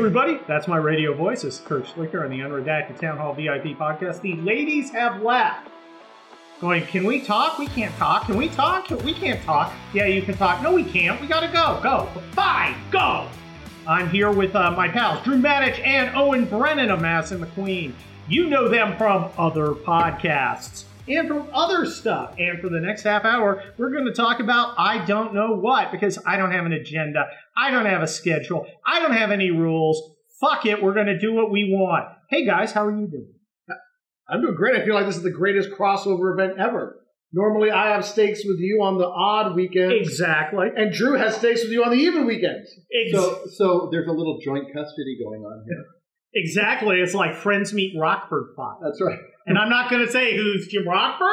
[0.00, 0.40] everybody.
[0.48, 1.44] That's my radio voice.
[1.44, 4.22] It's Kurt Schlichter on the Unredacted Town Hall VIP podcast.
[4.22, 5.68] The ladies have left.
[6.58, 7.58] Going, can we talk?
[7.58, 8.24] We can't talk.
[8.24, 8.88] Can we talk?
[8.88, 9.74] We can't talk.
[9.92, 10.62] Yeah, you can talk.
[10.62, 11.20] No, we can't.
[11.20, 11.80] We gotta go.
[11.82, 12.08] Go.
[12.30, 12.76] Fine.
[12.90, 13.28] Go.
[13.86, 17.92] I'm here with uh, my pals, Drew Maddich and Owen Brennan of Madison McQueen.
[18.26, 22.34] You know them from other podcasts and from other stuff.
[22.38, 25.90] And for the next half hour, we're going to talk about I don't know what
[25.92, 27.24] because I don't have an agenda.
[27.56, 28.66] I don't have a schedule.
[28.86, 30.00] I don't have any rules.
[30.40, 30.82] Fuck it.
[30.82, 32.06] We're going to do what we want.
[32.30, 33.32] Hey guys, how are you doing?
[34.28, 34.80] I'm doing great.
[34.80, 36.96] I feel like this is the greatest crossover event ever.
[37.32, 39.92] Normally, I have stakes with you on the odd weekend.
[39.92, 40.66] Exactly.
[40.74, 42.68] And Drew has stakes with you on the even weekends.
[42.92, 45.84] Ex- So, so there's a little joint custody going on here.
[46.34, 46.96] exactly.
[47.00, 48.80] It's like Friends Meet Rockford Files.
[48.84, 49.18] That's right.
[49.50, 51.26] And I'm not going to say who's Jim Rockford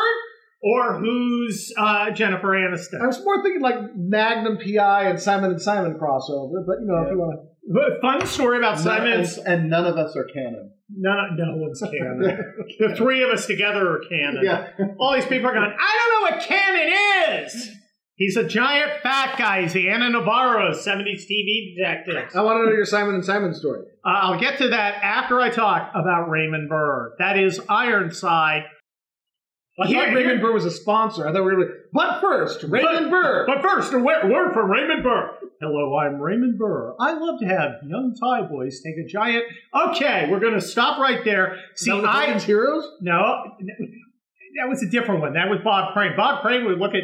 [0.62, 3.02] or who's uh, Jennifer Aniston.
[3.02, 7.04] I was more thinking like Magnum PI and Simon and Simon crossover, but you know,
[7.04, 7.48] if you want to.
[7.74, 9.38] But Fun story about None- Simon's.
[9.38, 10.72] and, and none of us are Cannon.
[10.90, 12.56] No, no one's Cannon.
[12.80, 14.42] the three of us together are Cannon.
[14.44, 14.68] Yeah.
[15.00, 17.67] All these people are going, I don't know what Cannon is.
[18.18, 19.62] He's a giant fat guy.
[19.62, 22.36] He's the Anna Navarro 70s TV detective.
[22.36, 23.82] I want to know your Simon and Simon story.
[24.04, 27.14] Uh, I'll get to that after I talk about Raymond Burr.
[27.20, 28.64] That is Ironside.
[29.80, 31.28] I Here- thought Raymond here- Burr was a sponsor.
[31.28, 31.60] I thought we were.
[31.60, 33.46] Like, but first, Raymond Burr.
[33.46, 35.38] But first, a word, from Raymond Burr.
[35.62, 36.96] Hello, I'm Raymond Burr.
[37.00, 39.44] I love to have young Thai boys take a giant.
[39.90, 41.58] Okay, we're going to stop right there.
[41.76, 42.90] See, that I Heroes.
[43.02, 45.34] no, that was a different one.
[45.34, 46.14] That was Bob Crane.
[46.18, 47.04] Bob Crane would look at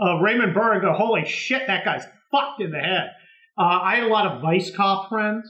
[0.00, 3.10] uh, Raymond Burr and go, "Holy shit, that guy's fucked in the head."
[3.58, 5.48] Uh, I had a lot of vice cop friends,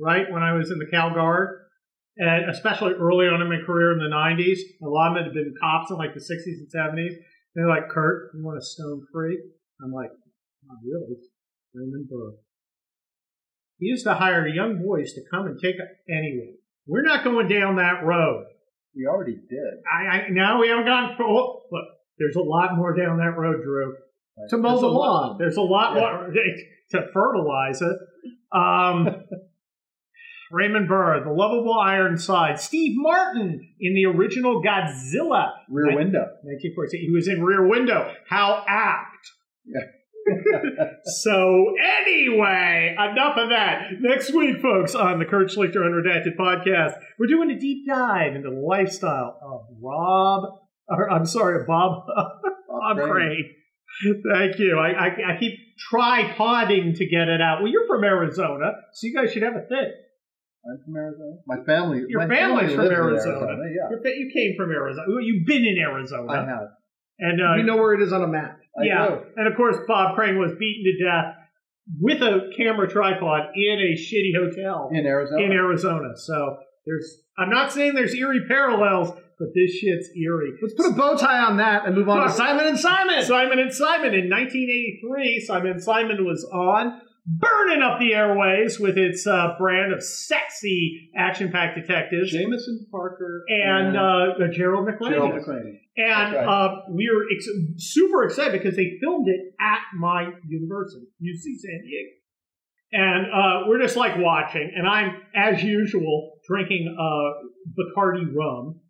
[0.00, 1.60] right, when I was in the Cal Guard,
[2.16, 4.58] and especially early on in my career in the '90s.
[4.82, 7.14] A lot of them had been cops in like the '60s and '70s.
[7.54, 9.38] They're like, "Kurt, you want a stone free?"
[9.82, 10.10] I'm like,
[10.66, 11.16] "Not really."
[11.74, 12.32] Raymond Burr.
[13.78, 16.54] He used to hire young boys to come and take it anyway.
[16.86, 18.46] We're not going down that road.
[18.96, 19.74] We already did.
[19.86, 21.16] I, I now we haven't gone.
[21.20, 21.84] Oh, look,
[22.18, 23.86] there's a lot more down that road, Drew.
[23.92, 24.50] Right?
[24.50, 25.36] To mow There's the a lot- lawn.
[25.38, 26.00] There's a lot Yeah.
[26.00, 26.32] more
[26.90, 27.96] to fertilize it.
[28.52, 29.08] Um,
[30.50, 36.24] Raymond Burr, the lovable Ironside, Steve Martin in the original Godzilla, Rear window.
[36.42, 37.02] 1946.
[37.02, 38.10] He was in Rear Window.
[38.28, 39.30] How apt.
[39.66, 39.82] Yeah.
[41.22, 43.88] so anyway, enough of that.
[44.00, 48.48] Next week, folks, on the Kurt Schlichter Unredacted podcast, we're doing a deep dive into
[48.50, 50.44] the lifestyle of Rob.
[50.88, 52.06] Or, I'm sorry, Bob.
[52.68, 53.08] Bob Crane.
[53.10, 54.22] Crane.
[54.32, 54.78] Thank you.
[54.78, 55.54] I, I, I keep
[55.90, 57.58] tripoding to get it out.
[57.62, 59.92] Well, you're from Arizona, so you guys should have a thing.
[60.68, 61.36] I'm from Arizona.
[61.46, 62.02] My family.
[62.08, 63.56] Your my family's family from in Arizona.
[63.74, 65.06] Yeah, you came from Arizona.
[65.22, 66.32] You've been in Arizona.
[66.32, 66.68] I have.
[67.20, 68.58] And uh, We know where it is on a map.
[68.78, 69.20] I yeah, do.
[69.36, 71.34] and of course Bob Crane was beaten to death
[72.00, 75.42] with a camera tripod in a shitty hotel In Arizona.
[75.42, 76.08] in Arizona.
[76.16, 80.52] So there's, I'm not saying there's eerie parallels, but this shit's eerie.
[80.60, 83.24] Let's put a bow tie on that and move on to Simon and Simon.
[83.24, 85.44] Simon and Simon in 1983.
[85.46, 91.10] Simon and Simon was on, burning up the airways with its uh, brand of sexy
[91.16, 92.32] action-packed detectives.
[92.32, 95.10] Jameson Parker and uh, Gerald McRaney.
[95.10, 95.78] Gerald McRaney.
[95.96, 101.06] And That's uh, we were ex- super excited because they filmed it at my university,
[101.22, 102.10] UC San Diego.
[102.90, 108.80] And uh, we're just like watching, and I'm, as usual, drinking uh, Bacardi rum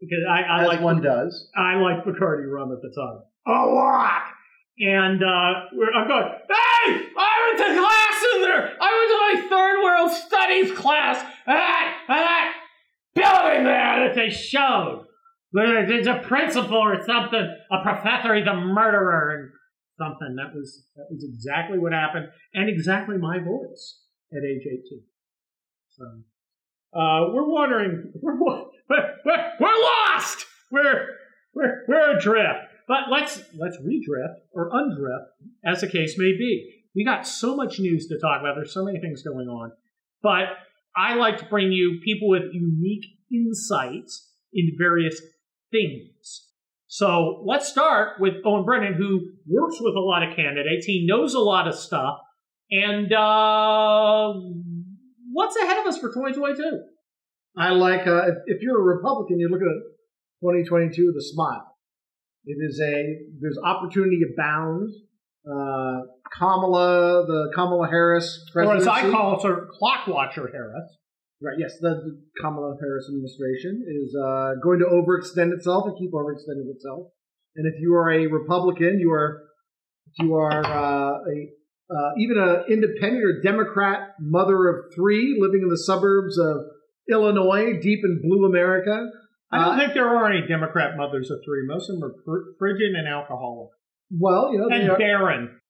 [0.00, 1.48] because I, I like one does.
[1.56, 4.22] I like Bacardi rum at the time a lot.
[4.78, 8.76] And uh, we're, I'm going, hey, I went to class in there.
[8.80, 12.54] I went to my third world studies class, at that, that
[13.14, 15.04] building there that they showed.
[15.52, 19.50] There's a principal or something, a professor, he's a murderer, and
[19.98, 20.36] something.
[20.36, 23.98] That was that was exactly what happened, and exactly my voice
[24.32, 25.02] at age 18.
[25.90, 26.04] So
[26.92, 30.46] uh, we're wondering, we're, we're, we're, lost.
[30.70, 31.06] We're
[31.54, 32.60] we're we're adrift.
[32.88, 35.26] But let's let's redrift or undrift,
[35.64, 36.82] as the case may be.
[36.94, 38.56] We got so much news to talk about.
[38.56, 39.72] There's so many things going on,
[40.22, 40.46] but
[40.96, 45.20] I like to bring you people with unique insights into various
[45.70, 46.48] things.
[46.88, 50.84] So let's start with Owen Brennan, who works with a lot of candidates.
[50.84, 52.18] He knows a lot of stuff.
[52.72, 54.32] And uh,
[55.40, 56.82] what's ahead of us for 2022?
[57.56, 59.80] I like uh, if, if you're a Republican, you look at
[60.44, 61.66] 2022 with a smile.
[62.44, 62.94] It is a
[63.40, 64.92] there's opportunity abounds.
[65.44, 66.04] Uh,
[66.38, 70.88] Kamala, the Kamala Harris Or as I call her, Clock Watcher Harris.
[71.42, 71.56] right?
[71.58, 76.68] Yes, the, the Kamala Harris administration is uh, going to overextend itself and keep overextending
[76.74, 77.08] itself.
[77.56, 79.42] And if you are a Republican, you are
[80.12, 81.50] if you are uh, a
[81.90, 86.56] uh, even an independent or Democrat mother of three living in the suburbs of
[87.10, 89.08] Illinois, deep in blue America.
[89.52, 91.66] I don't Uh, think there are any Democrat mothers of three.
[91.66, 93.70] Most of them are fr- frigid and alcoholic
[94.12, 95.60] well, you know, they, and are, barren.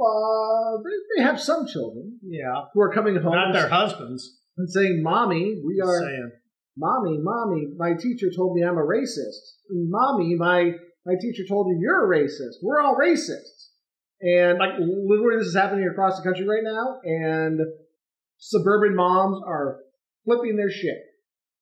[0.00, 4.40] uh, they, they have some children Yeah, who are coming home not their husbands.
[4.56, 6.30] and saying, "Mommy, we are." saying.
[6.76, 9.42] Mommy, mommy, my teacher told me I'm a racist.
[9.70, 10.72] Mommy, my
[11.06, 12.56] my teacher told me you're a racist.
[12.62, 13.53] We're all racists.
[14.24, 17.60] And like literally this is happening across the country right now and
[18.38, 19.80] suburban moms are
[20.24, 20.96] flipping their shit.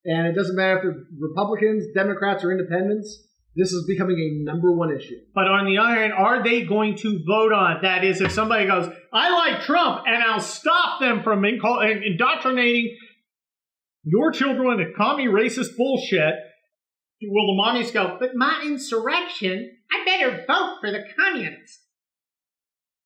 [0.05, 3.21] And it doesn't matter if they're Republicans, Democrats, or independents.
[3.55, 5.17] This is becoming a number one issue.
[5.35, 7.81] But on the other hand, are they going to vote on it?
[7.83, 12.97] That is, if somebody goes, I like Trump, and I'll stop them from indoctrinating
[14.03, 16.33] your children with commie racist bullshit,
[17.21, 21.81] will the mommies go, but my insurrection, I better vote for the communists?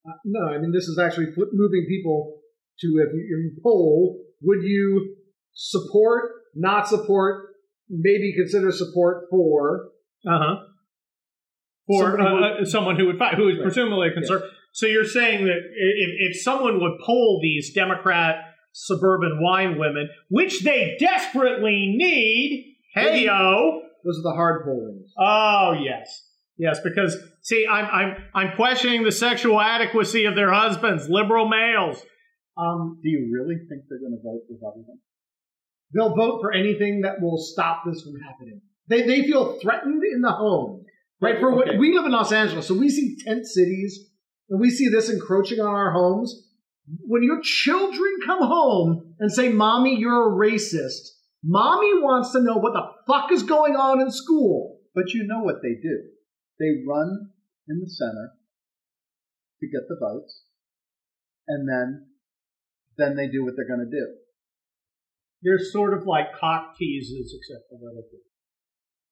[0.07, 2.39] Uh, no, I mean this is actually moving people
[2.79, 5.15] to if you, if you poll, would you
[5.53, 7.47] support, not support,
[7.89, 9.89] maybe consider support for
[10.25, 10.55] Uh huh.
[11.87, 13.63] For Somebody who- uh, uh, someone who would fight, who is Right.
[13.63, 14.51] presumably a conservative.
[14.73, 18.35] So you're saying that if, if someone would poll these Democrat
[18.73, 25.11] suburban wine women, which they desperately need, hey yo, those are the hard pollings.
[25.17, 27.17] oh yes, yes, because
[27.47, 31.97] see, I'm I'm I'm questioning the sexual adequacy of their husbands, liberal males.
[32.57, 34.99] Um, Do you really think they're going to vote Republican?
[35.93, 38.61] They'll vote for anything that will stop this from happening.
[38.89, 40.85] They they feel threatened in the home,
[41.21, 41.39] right?
[41.39, 41.77] For what Okay.
[41.77, 44.09] we live in Los Angeles, so we see tent cities,
[44.49, 46.29] and we see this encroaching on our homes.
[47.05, 51.03] When your children come home and say, "Mommy, you're a racist,"
[51.43, 54.79] mommy wants to know what the fuck is going on in school.
[54.95, 55.95] But you know what they do.
[56.59, 57.29] They run
[57.69, 58.31] in the center
[59.59, 60.43] to get the votes,
[61.47, 62.07] and then
[62.97, 64.07] then they do what they're going to do.
[65.43, 68.19] they're sort of like cock teases, except politically.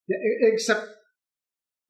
[0.07, 0.87] Yeah, e- Except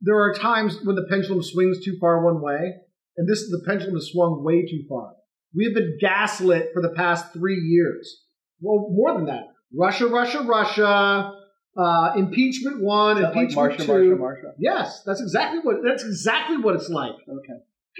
[0.01, 2.73] there are times when the pendulum swings too far one way,
[3.17, 5.13] and this is the pendulum has swung way too far.
[5.55, 8.23] We have been gaslit for the past three years.
[8.59, 9.45] Well, more than that.
[9.77, 11.31] Russia, Russia, Russia.
[11.77, 14.15] Uh, impeachment one, Is that like impeachment Marsha, two.
[14.15, 14.53] Marsha, Marsha?
[14.57, 17.15] Yes, that's exactly what that's exactly what it's like.
[17.27, 17.53] Okay.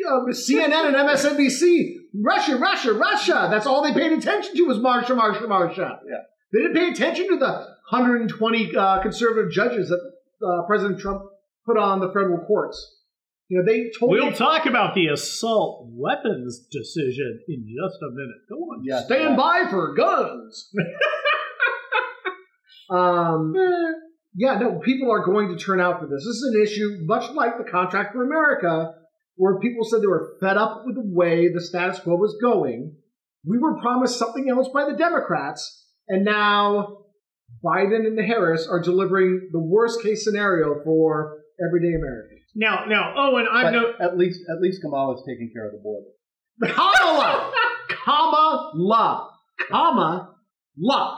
[0.07, 3.47] Uh, CNN and MSNBC, Russia, Russia, Russia.
[3.49, 5.99] That's all they paid attention to was Marsha, Marsha, Marsha.
[6.05, 6.17] Yeah.
[6.53, 7.47] They didn't pay attention to the
[7.89, 9.99] 120 uh, conservative judges that
[10.45, 11.23] uh, President Trump
[11.65, 12.93] put on the federal courts.
[13.47, 18.37] You know, they told We'll talk about the assault weapons decision in just a minute.
[18.49, 18.83] Go on.
[18.83, 19.03] Yeah.
[19.03, 20.73] stand by for guns.
[22.89, 23.53] um,
[24.35, 26.19] yeah, no, people are going to turn out for this.
[26.25, 28.93] This is an issue much like the Contract for America,
[29.35, 32.95] where people said they were fed up with the way the status quo was going.
[33.47, 37.05] We were promised something else by the Democrats, and now
[37.63, 42.41] Biden and Harris are delivering the worst case scenario for everyday Americans.
[42.55, 43.93] Now, now, oh, and I But know.
[44.01, 46.07] at least at least Kamala's taking care of the border.
[46.73, 47.53] Kamala,
[47.89, 49.29] Kamala,
[49.69, 50.29] Kamala,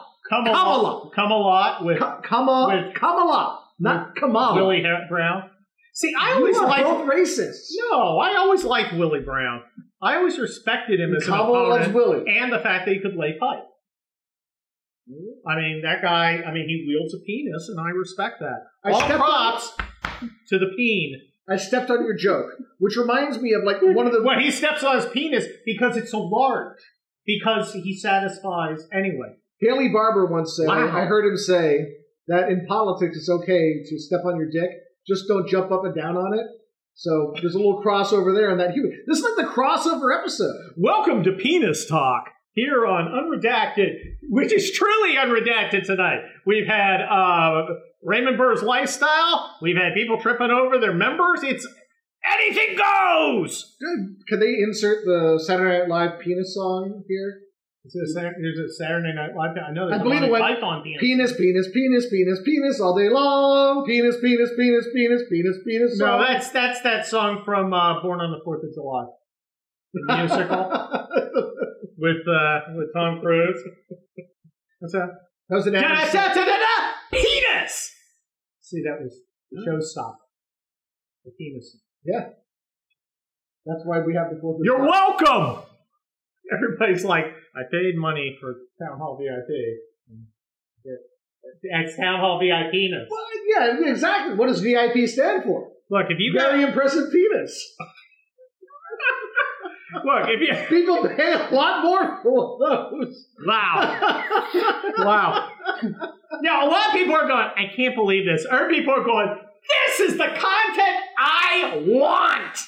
[0.29, 0.81] Come a Kamala.
[0.83, 4.55] lot, come a lot with Ka- Kamala, With- Kamala, not Kamala.
[4.55, 5.49] Willie Ha- Brown.
[5.93, 6.83] See, I you always are liked.
[6.83, 7.69] both racists.
[7.91, 9.61] No, I always liked Willie Brown.
[10.01, 11.95] I always respected him as an Kamala loves opponent,
[12.25, 12.37] Willie.
[12.37, 13.63] and the fact that he could lay pipe.
[15.47, 16.41] I mean, that guy.
[16.45, 18.63] I mean, he wields a penis, and I respect that.
[18.83, 19.73] I All stepped props
[20.49, 21.21] to the peen.
[21.49, 22.49] I stepped on your joke,
[22.79, 24.21] which reminds me of like one of the.
[24.21, 26.77] Well, he steps on his penis because it's so large.
[27.25, 29.35] Because he satisfies anyway.
[29.59, 30.95] Haley Barbour once said, Wow.
[30.95, 31.85] I heard him say
[32.27, 34.69] that in politics it's okay to step on your dick,
[35.07, 36.45] just don't jump up and down on it.
[36.93, 38.71] So there's a little crossover there in that.
[38.71, 40.55] He, this is like the crossover episode.
[40.77, 43.93] Welcome to Penis Talk here on Unredacted,
[44.29, 46.21] which is truly unredacted tonight.
[46.45, 47.65] We've had uh,
[48.03, 49.55] Raymond Burr's lifestyle.
[49.61, 51.43] We've had people tripping over their members.
[51.43, 51.67] It's
[52.25, 53.75] anything goes.
[53.79, 54.15] Good.
[54.27, 57.41] Could they insert the Saturday Night Live penis song here?
[57.87, 59.55] Is it Sat- There's a Saturday Night Live.
[59.57, 60.99] I know there's I believe a it went- Python penis.
[61.01, 63.85] Penis, penis, penis, penis, penis all day long.
[63.87, 65.97] Penis, penis, penis, penis, penis, penis.
[65.99, 69.05] No, that's that's that song from uh, Born on the Fourth of July,
[69.93, 71.07] the musical
[71.97, 73.57] with uh, with Tom Cruise.
[74.79, 75.07] What's that?
[75.49, 77.91] that was an Da, da, da, da, da, penis.
[78.61, 79.17] See, that was
[79.51, 80.15] the showstopper.
[81.23, 81.77] The penis.
[82.03, 82.29] Yeah.
[83.65, 84.59] That's why we have the fourth.
[84.63, 84.89] You're July.
[84.89, 85.63] welcome.
[86.53, 87.25] Everybody's like,
[87.57, 89.49] I paid money for Town Hall VIP.
[91.71, 93.07] That's Town Hall VIP penis.
[93.09, 94.35] Well, yeah, exactly.
[94.35, 95.71] What does VIP stand for?
[95.89, 97.75] Look, if you got Very impressive penis.
[100.03, 103.25] Look, if you People pay a lot more for those.
[103.45, 104.23] wow,
[104.99, 105.49] wow.
[106.41, 107.47] Now a lot of people are going.
[107.55, 108.45] I can't believe this.
[108.49, 109.39] Other people are going.
[109.87, 112.59] This is the content I want.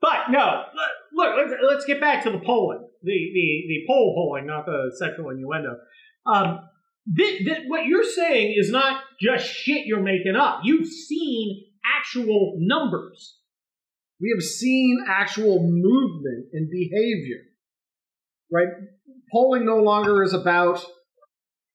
[0.00, 0.64] But no,
[1.12, 1.34] look.
[1.36, 5.30] Let's, let's get back to the polling, the the the poll polling, not the sexual
[5.30, 5.76] innuendo.
[6.26, 6.60] Um,
[7.66, 10.60] what you're saying is not just shit you're making up.
[10.64, 11.64] You've seen
[11.98, 13.38] actual numbers.
[14.20, 17.42] We have seen actual movement and behavior.
[18.50, 18.68] Right?
[19.32, 20.84] Polling no longer is about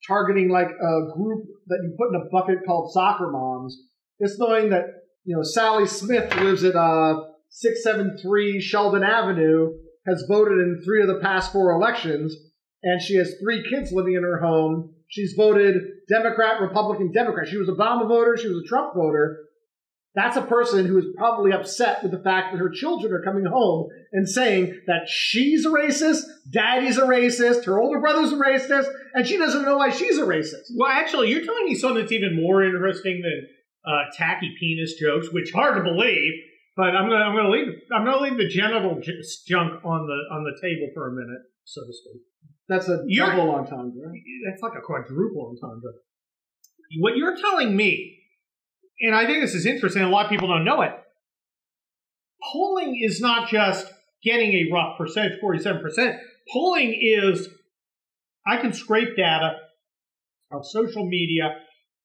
[0.08, 3.78] targeting like a group that you put in a bucket called soccer moms.
[4.20, 4.86] It's knowing that,
[5.26, 7.16] you know, Sally Smith lives at uh,
[7.50, 9.72] 673 Sheldon Avenue,
[10.10, 12.36] has voted in three of the past four elections,
[12.84, 14.94] and she has three kids living in her home.
[15.08, 15.76] She's voted
[16.08, 17.48] Democrat, Republican, Democrat.
[17.48, 19.46] She was a Obama voter, she was a Trump voter.
[20.16, 23.46] That's a person who is probably upset with the fact that her children are coming
[23.46, 28.92] home and saying that she's a racist, daddy's a racist, her older brother's a racist,
[29.14, 30.72] and she doesn't know why she's a racist.
[30.76, 33.48] Well, actually, you're telling me something that's even more interesting than
[33.86, 36.34] uh, tacky penis jokes, which hard to believe.
[36.80, 39.12] But I'm gonna I'm gonna leave I'm gonna leave the genital j-
[39.50, 42.22] junk on the on the table for a minute, so to speak.
[42.70, 44.10] That's a You're- double entendre.
[44.50, 45.92] That's like a quadruple entendre.
[47.00, 48.20] What you're telling me,
[49.02, 50.04] and I think this is interesting.
[50.04, 50.94] A lot of people don't know it.
[52.50, 53.92] Polling is not just
[54.24, 56.16] getting a rough percentage, forty-seven percent.
[56.54, 57.50] Polling is
[58.48, 59.58] I can scrape data
[60.50, 61.58] of social media,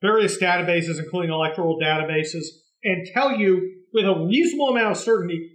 [0.03, 2.47] various databases, including electoral databases,
[2.83, 5.53] and tell you with a reasonable amount of certainty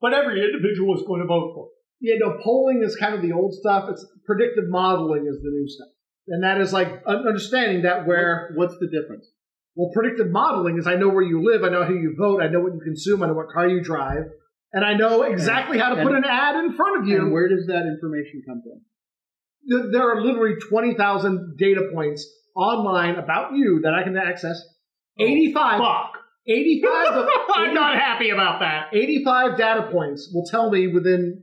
[0.00, 1.68] what every individual is going to vote for.
[2.00, 3.88] Yeah, no, polling is kind of the old stuff.
[3.90, 5.88] It's predictive modeling is the new stuff.
[6.28, 9.28] And that is like understanding that where, What's the difference?
[9.76, 12.48] well, predictive modeling is I know where you live, I know who you vote, I
[12.48, 14.24] know what you consume, I know what car you drive,
[14.72, 17.18] and I know exactly how to And- put an ad in front of you.
[17.18, 19.90] And where does that information come from?
[19.92, 24.62] There are literally 20,000 data points online about you that I can access.
[25.18, 26.23] 85, Fuck.
[26.46, 28.88] 85, of- I'm not happy about that.
[28.96, 31.42] 85 data points will tell me within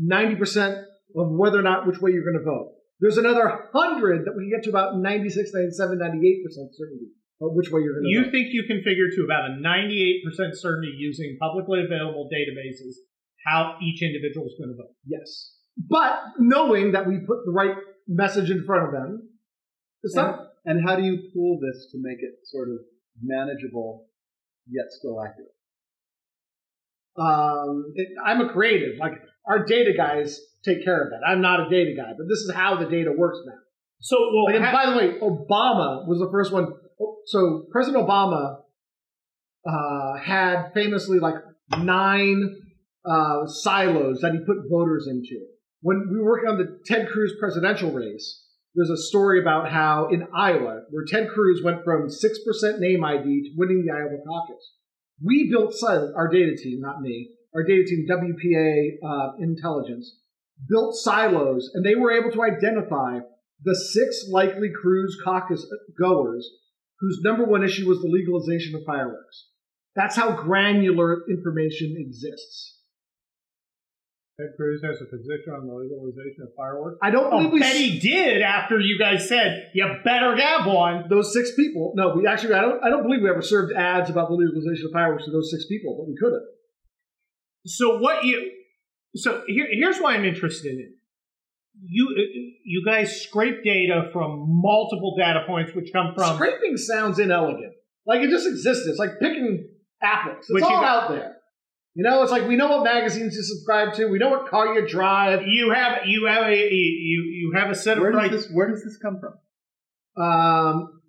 [0.00, 0.82] 90%
[1.16, 2.72] of whether or not which way you're going to vote.
[3.00, 7.08] There's another 100 that we can get to about 96, 97, 98% certainty
[7.42, 8.32] of which way you're going to You vote.
[8.32, 10.20] think you can figure to about a 98%
[10.54, 13.00] certainty using publicly available databases
[13.46, 14.92] how each individual is going to vote.
[15.06, 15.56] Yes.
[15.88, 17.74] But knowing that we put the right
[18.06, 19.28] message in front of them,
[20.02, 22.76] it's And, not, and how do you pool this to make it sort of
[23.22, 24.06] manageable
[24.70, 25.54] yet still accurate?
[27.16, 28.98] um, it, I'm a creative.
[28.98, 29.12] Like,
[29.46, 31.20] our data guys take care of that.
[31.26, 33.54] I'm not a data guy, but this is how the data works now.
[34.00, 36.68] So, well, Like, and ha- by the way, Obama was the first one.
[37.26, 38.60] So President Obama
[39.66, 41.34] uh, had famously like
[41.78, 42.56] nine
[43.04, 45.44] uh, silos that he put voters into.
[45.82, 50.08] When we were working on the Ted Cruz presidential race, there's a story about how
[50.10, 54.72] in Iowa, where Ted Cruz went from 6% name ID to winning the Iowa caucus,
[55.24, 60.18] we built silos, our data team, not me, our data team, WPA uh, Intelligence,
[60.68, 63.18] built silos, and they were able to identify
[63.62, 65.66] the six likely Cruz caucus
[65.98, 66.48] goers
[67.00, 69.48] whose number one issue was the legalization of fireworks.
[69.96, 72.79] That's how granular information exists.
[74.40, 76.96] Ted Cruz has a position on the legalization of fireworks.
[77.02, 80.66] I don't Oh, believe we bet he did after you guys said you better have
[80.66, 81.04] one.
[81.10, 81.92] those six people.
[81.94, 84.86] No, we actually I don't I don't believe we ever served ads about the legalization
[84.86, 86.48] of fireworks to those six people, but we could have.
[87.66, 88.50] So what you?
[89.16, 90.80] So here, here's why I'm interested in.
[90.80, 90.88] It.
[91.82, 92.14] You
[92.64, 97.72] you guys scrape data from multiple data points, which come from Scraping sounds inelegant.
[98.06, 98.86] Like it just exists.
[98.86, 99.68] It's like picking
[100.02, 100.38] apples.
[100.40, 101.36] It's Which all you- out there.
[101.94, 104.06] You know, it's like we know what magazines you subscribe to.
[104.06, 105.42] We know what car you drive.
[105.46, 108.32] you have you have a you you have a set of Where does rights.
[108.44, 109.34] this Where does this come from?
[110.24, 111.00] Um,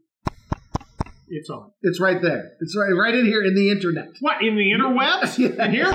[1.27, 2.51] It's on it's right there.
[2.59, 4.09] It's right right in here in the internet.
[4.21, 5.65] what in the interwebs Yeah.
[5.65, 5.93] in here.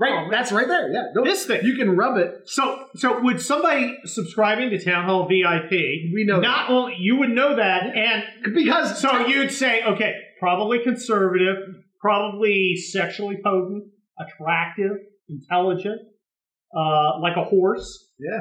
[0.00, 0.92] Right, Oh, that's right there.
[0.92, 1.64] Yeah, Go- This thing.
[1.64, 2.42] You can rub it.
[2.46, 5.70] So so would somebody subscribing to Town Hall VIP
[6.12, 10.80] We know not only you would know that and because So you'd say, okay, probably
[10.82, 11.56] conservative,
[12.00, 13.84] probably sexually potent,
[14.20, 14.92] attractive,
[15.28, 16.00] intelligent,
[16.76, 18.40] uh, like a horse, yeah.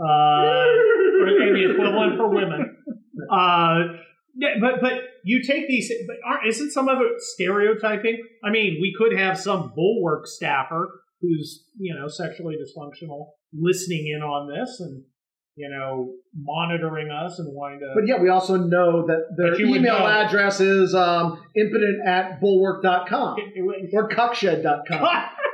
[0.00, 0.64] uh,
[1.26, 2.76] and the equivalent for women.
[3.30, 3.78] Uh,
[4.60, 4.92] but but
[5.24, 8.22] you take these, but aren't, isn't some of it stereotyping?
[8.44, 10.88] I mean, we could have some bulwark staffer
[11.20, 15.02] who's you know sexually dysfunctional listening in on this and
[15.58, 17.92] you know monitoring us and wanting to.
[17.94, 23.52] But yeah, we also know that their email address is um, impotent at bulwark.com It-
[23.56, 25.06] it- or cuckshed.com.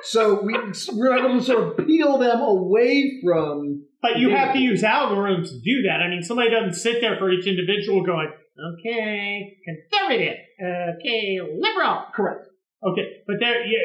[0.02, 0.52] So we
[0.92, 3.84] we're able to sort of peel them away from.
[4.02, 6.00] But you have to use algorithms to do that.
[6.04, 8.30] I mean, somebody doesn't sit there for each individual going,
[8.78, 12.04] okay, conservative, okay, liberal.
[12.14, 12.46] Correct.
[12.86, 13.78] Okay, but there, yeah,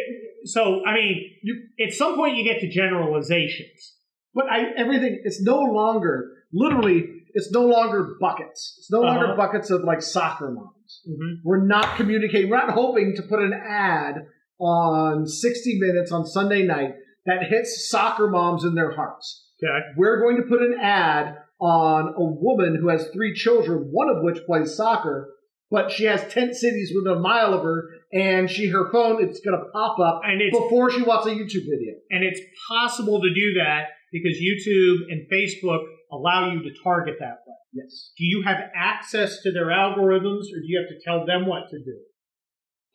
[0.43, 3.95] so I mean, you at some point you get to generalizations.
[4.33, 8.75] But I everything it's no longer literally it's no longer buckets.
[8.79, 9.35] It's no longer Uh-huh.
[9.37, 11.01] buckets of like soccer moms.
[11.07, 11.41] Mm-hmm.
[11.43, 12.49] We're not communicating.
[12.49, 14.15] We're not hoping to put an ad
[14.59, 16.95] on 60 Minutes on Sunday night
[17.25, 19.47] that hits soccer moms in their hearts.
[19.63, 19.79] Okay.
[19.97, 24.23] We're going to put an ad on a woman who has three children, one of
[24.23, 25.29] which plays soccer,
[25.69, 29.39] but she has tent cities within a mile of her, and she her phone it's
[29.41, 31.93] going to pop up And before she watches a YouTube video.
[32.09, 37.39] and it's possible to do that because YouTube and Facebook allow you to target that
[37.45, 37.55] way.
[37.73, 38.11] Yes.
[38.17, 41.69] Do you have access to their algorithms, or do you have to tell them what
[41.69, 41.97] to do?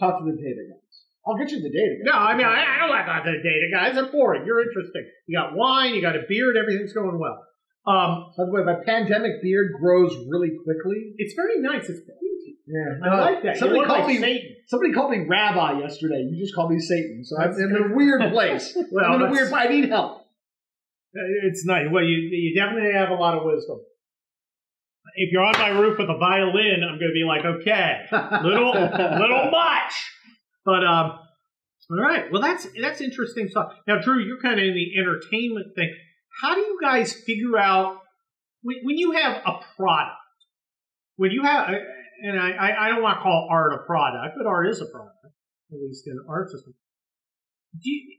[0.00, 0.94] Talk to the data guys.
[1.26, 2.12] I'll get you the data guys.
[2.12, 3.94] No, I mean I, I don't like the data guys.
[3.94, 4.44] They're boring.
[4.44, 5.06] You're interesting.
[5.26, 5.94] You got wine.
[5.94, 6.56] You got a beard.
[6.56, 7.38] Everything's going well.
[7.87, 11.12] Um, By the way, my pandemic beard grows really quickly.
[11.18, 11.88] it's very nice.
[11.88, 12.56] It's pointy.
[12.66, 13.59] Yeah, I like that.
[13.59, 14.18] Somebody called like me.
[14.21, 14.56] Satan.
[14.68, 16.26] Somebody called me Rabbi yesterday.
[16.30, 17.23] You just called me Satan.
[17.23, 18.76] So I'm in a weird place.
[18.90, 19.52] Well, I'm in a weird.
[19.52, 20.24] I need help.
[21.14, 21.87] It's nice.
[21.90, 23.78] Well, you you definitely have a lot of wisdom.
[25.16, 28.06] If you're on my roof with a violin, I'm going to be like, okay,
[28.42, 28.73] little
[29.21, 29.92] little much.
[30.64, 31.18] But um,
[31.90, 32.33] all right.
[32.33, 33.73] Well, that's that's interesting stuff.
[33.87, 35.94] Now, Drew, you're kind of in the entertainment thing.
[36.42, 38.00] How do you guys figure out
[38.62, 40.16] when, when you have a product?
[41.16, 41.68] When you have,
[42.23, 44.87] and I, I I don't want to call art a product, but art is a
[44.87, 46.75] product, at least in art system.
[47.81, 48.11] You,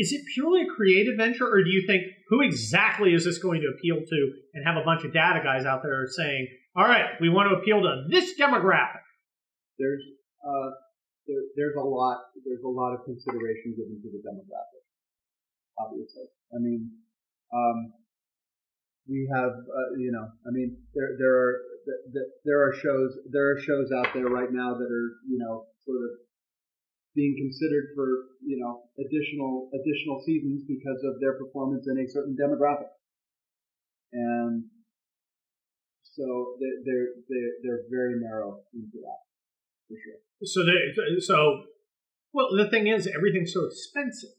[0.00, 3.60] is it purely a creative venture, or do you think who exactly is this going
[3.62, 7.18] to appeal to, and have a bunch of data guys out there saying, "All right,
[7.20, 9.02] we want to appeal to this demographic."
[9.80, 10.04] there's
[10.44, 10.70] uh,
[11.24, 14.84] there, there's a lot there's a lot of consideration given to the demographic.
[15.80, 16.92] Obviously, I mean,
[17.56, 17.96] um,
[19.08, 21.52] we have uh, you know, I mean, there there are
[21.88, 25.40] th- th- there are shows there are shows out there right now that are you
[25.40, 26.12] know sort of
[27.14, 28.06] being considered for
[28.44, 32.90] you know additional additional seasons because of their performance in a certain demographic,
[34.12, 34.64] and
[36.02, 39.20] so they- they're they're they're very narrow into that
[39.88, 40.20] for sure.
[40.42, 41.64] So, they, so,
[42.32, 44.30] well, the thing is, everything's so expensive.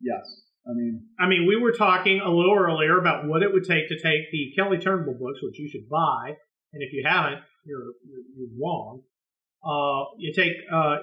[0.00, 0.24] Yes,
[0.66, 3.88] I mean, I mean, we were talking a little earlier about what it would take
[3.88, 6.36] to take the Kelly Turnbull books, which you should buy,
[6.72, 9.02] and if you haven't, you're you're, you're wrong.
[9.64, 10.98] Uh, you take uh,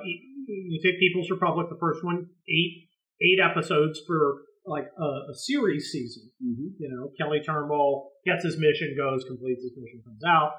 [0.47, 2.89] you take People's Republic, the first one, eight
[3.21, 6.29] eight episodes for like a, a series season.
[6.43, 6.73] mhm.
[6.79, 10.51] You know, Kelly Turnbull gets his mission, goes, completes his mission, comes out.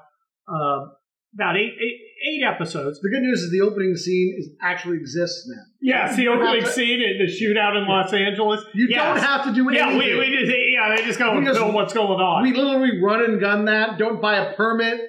[0.47, 0.91] Um,
[1.33, 3.01] about eight, eight, eight episodes.
[3.01, 5.63] The good news is the opening scene is actually exists now.
[5.81, 8.63] Yeah, it's the opening to- scene in the shootout in Los Angeles.
[8.73, 9.03] You Yes.
[9.03, 10.17] don't have to do Yeah, anything.
[10.19, 12.43] we, we just yeah, they just go We and just- film what's going on.
[12.43, 13.97] We literally run and gun that.
[13.97, 15.01] Don't buy a permit.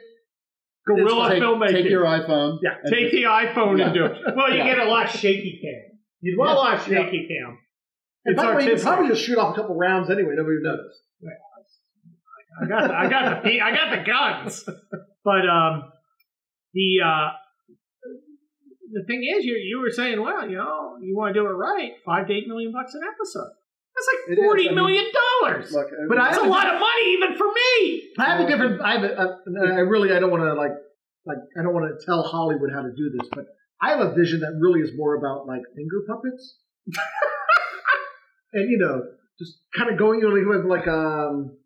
[0.87, 1.72] Guerrilla take, filmmaking.
[1.72, 2.59] take your iPhone.
[2.62, 4.12] yeah, take the iPhone and do it.
[4.37, 4.75] Well, you Yeah.
[4.77, 5.99] get a lot of shaky cam.
[6.20, 7.03] You want a lot of Yeah.
[7.05, 7.59] shaky cam.
[8.25, 10.35] It's by the way, you probably just shoot off a couple rounds anyway.
[10.37, 11.01] Nobody noticed.
[12.59, 14.64] I got the, I got the I got the guns.
[15.25, 15.90] But um,
[16.72, 17.29] the uh,
[18.92, 21.51] the thing is, you you were saying, well, you know, you want to do it
[21.51, 23.51] right, five to eight million bucks an episode.
[23.97, 25.07] That's like forty I million
[25.41, 25.73] dollars.
[25.73, 28.13] But I That's a have a lot of money even for me.
[28.19, 28.81] I have a different.
[28.83, 29.39] I have a, a,
[29.75, 30.13] I really.
[30.13, 30.73] I don't want to like.
[31.25, 33.47] Like I don't want to tell Hollywood how to do this, but
[33.83, 36.59] I have a vision that really is more about like finger puppets,
[38.53, 39.03] and you know,
[39.39, 41.57] just kind of going you know, like um,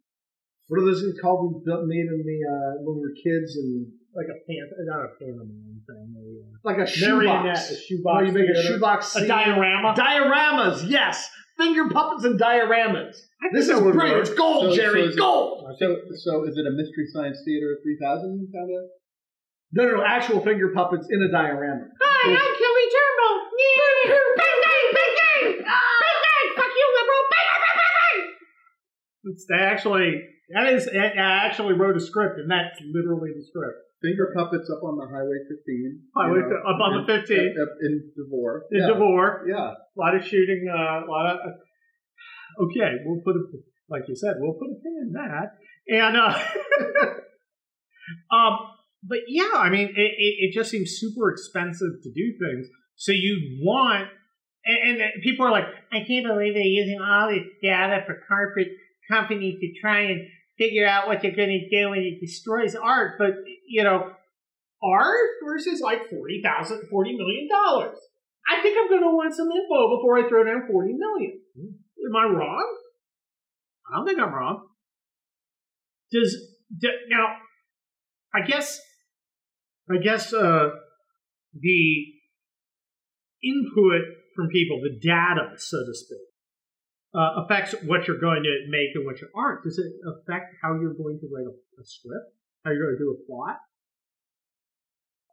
[0.69, 3.57] what are those things called we built, made in the uh, when we were kids
[3.57, 6.14] and Like a pan, not a pantomime thing.
[6.16, 7.71] A, uh, like a shoebox.
[7.71, 8.14] a shoebox.
[8.16, 8.75] Where you make a theater.
[8.75, 9.95] shoebox A diorama.
[9.95, 11.29] Dioramas, yes.
[11.61, 13.20] Finger puppets and dioramas.
[13.53, 14.16] This is that brilliant.
[14.16, 14.27] work.
[14.27, 15.03] It's gold, So- Jerry.
[15.05, 15.77] so is it- gold.
[15.79, 18.85] So, so is it a Mystery Science Theater 3000 kind of?
[19.73, 21.85] No, no, no, actual finger puppets in a diorama.
[22.01, 23.37] Hi, I'm Kelly Turnbull.
[23.61, 24.18] Yeah.
[24.40, 25.44] Bang, bang, bang, bang.
[25.62, 26.46] Bang, bang.
[26.57, 27.25] Fuck you, liberal.
[27.31, 28.35] Bang, bang, bang, bang, bang.
[29.31, 30.23] It's they actually,
[30.57, 33.79] that is, I actually wrote a script, and that's literally the script.
[34.02, 36.00] Finger puppets up on the Highway 15.
[36.16, 37.36] Highway you know, up on the 15.
[37.36, 38.64] Up, up in Devore.
[38.72, 38.86] In yeah.
[38.88, 39.76] Devore, Yeah.
[39.76, 41.38] a lot of shooting, uh, a lot of.
[42.64, 43.44] okay, we'll put a,
[43.90, 45.52] like you said, we'll put a pin in that,
[45.88, 46.32] and uh,
[48.34, 48.58] um,
[49.02, 52.68] but yeah, I mean, it, it, it just seems super expensive to do things.
[52.96, 54.08] So you want,
[54.64, 58.68] and, and people are like, I can't believe they're using all this data for corporate
[59.10, 60.26] companies to try and
[60.58, 63.14] figure out what they're going to do, and it destroys art.
[63.18, 63.30] But
[63.70, 64.11] you know,
[64.83, 67.96] art versus like forty thousand, forty million dollars.
[68.50, 71.40] I think I'm going to want some info before I throw down 40 million.
[71.56, 72.76] Am I wrong?
[73.87, 74.66] I don't think I'm wrong.
[76.11, 76.37] Does
[76.76, 77.37] d- now?
[78.35, 78.80] I guess.
[79.90, 80.70] I guess uh,
[81.54, 82.04] the
[83.42, 84.02] input
[84.37, 86.18] from people, the data, so to speak,
[87.14, 89.64] uh, affects what you're going to make and what you aren't.
[89.64, 92.39] Does it affect how you're going to write a, a script?
[92.64, 93.57] How you're going to do a plot?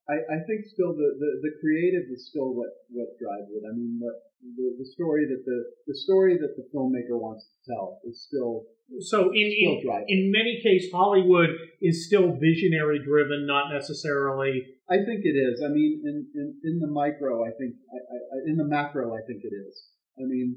[0.07, 3.67] I, I think still the, the, the creative is still what, what drives it.
[3.67, 5.59] I mean, what the, the story that the
[5.91, 8.63] the story that the filmmaker wants to tell is still
[9.03, 10.07] So in still in, driving.
[10.07, 11.49] in many cases, Hollywood
[11.81, 14.63] is still visionary driven, not necessarily.
[14.87, 15.59] I think it is.
[15.59, 19.19] I mean, in, in, in the micro, I think, I, I- in the macro, I
[19.27, 19.75] think it is.
[20.15, 20.55] I mean,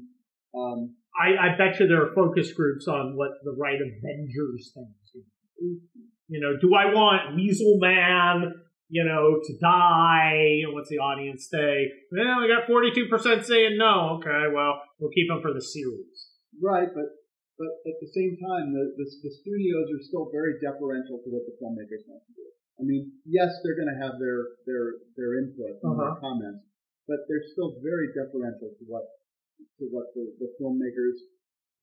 [0.55, 5.25] um, I, I bet you there are focus groups on what the right Avengers things.
[6.31, 8.55] You know, do I want Weasel Man?
[8.87, 10.63] You know, to die?
[10.71, 11.91] What's the audience say?
[12.07, 14.19] Well, we got forty-two percent saying no.
[14.19, 16.31] Okay, well, we'll keep them for the series.
[16.63, 17.07] right, but
[17.59, 21.43] but at the same time, the, the the studios are still very deferential to what
[21.47, 22.47] the filmmakers want to do.
[22.79, 26.23] I mean, yes, they're going to have their their their input and their uh-huh.
[26.23, 26.63] comments,
[27.11, 29.03] but they're still very deferential to what
[29.79, 31.15] to what the, the filmmakers,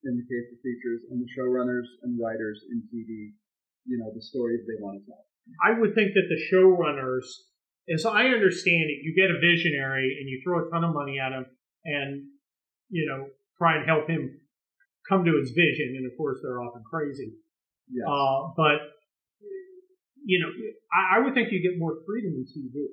[0.09, 3.37] in the case of features, and the showrunners and writers in TV,
[3.89, 5.25] you know, the stories they want to tell.
[5.65, 7.25] I would think that the showrunners,
[7.93, 11.19] as I understand it, you get a visionary and you throw a ton of money
[11.19, 11.47] at him
[11.85, 12.29] and,
[12.91, 14.41] you know, try and help him
[15.09, 15.97] come to his vision.
[15.97, 17.33] And of course, they're often crazy.
[17.91, 18.05] Yes.
[18.07, 18.93] Uh, but,
[20.23, 20.53] you know,
[20.93, 22.93] I, I would think you get more freedom in TV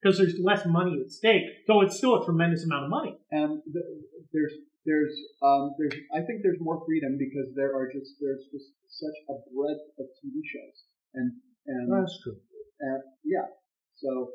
[0.00, 1.44] because there's less money at stake.
[1.66, 3.18] So it's still a tremendous amount of money.
[3.30, 3.84] and th-
[4.32, 8.70] there's there's um there's I think there's more freedom because there are just there's just
[8.88, 10.78] such a breadth of TV shows
[11.14, 11.32] and
[11.66, 11.90] and
[12.22, 12.38] true.
[12.80, 13.50] and yeah
[13.96, 14.30] so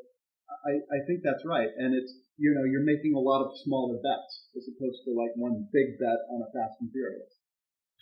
[0.66, 3.96] I I think that's right and it's you know you're making a lot of smaller
[3.96, 7.32] bets as opposed to like one big bet on a Fast and Furious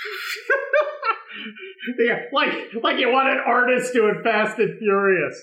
[1.98, 5.40] yeah, like like you want an artist doing Fast and Furious.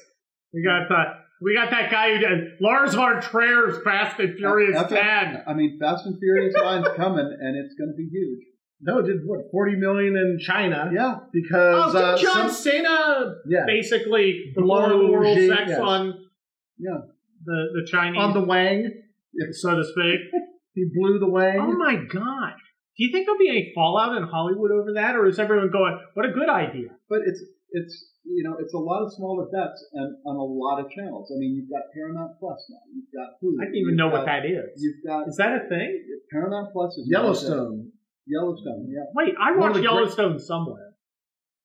[0.53, 1.26] We got that.
[1.41, 4.91] We got that guy who did Lars von Trier's Fast and Furious That's.
[4.93, 5.43] Ten.
[5.47, 8.43] I mean Fast and Furious line's coming and it's going to be huge
[8.81, 13.35] No, it did what forty million in China yeah because Oh, uh, John some- Cena
[13.47, 15.79] yeah basically Blow blow oral Xi, sex yes.
[15.79, 16.13] on
[16.79, 16.97] yeah
[17.45, 18.91] the the Chinese, on the Wang.
[19.51, 20.19] so to speak?
[20.73, 21.57] He blew the Wang.
[21.59, 22.53] oh my god!
[22.97, 25.97] Do you think there'll be any fallout in Hollywood over that, or is everyone going,
[26.13, 26.89] "What a good idea"?
[27.09, 30.79] But it's it's you know it's a lot of smaller bets and on a lot
[30.83, 31.31] of channels.
[31.33, 32.83] I mean, you've got Paramount Plus now.
[32.93, 33.57] You've got Hulu.
[33.61, 34.75] I didn't even you've know got, what that is.
[34.77, 36.03] You've got Is that a thing?
[36.31, 37.91] Paramount Plus is Yellowstone.
[38.27, 40.91] Yellowstone, yeah, Wait, I One of watched the great- Yellowstone somewhere.